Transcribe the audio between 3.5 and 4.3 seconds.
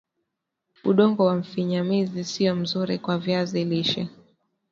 lishe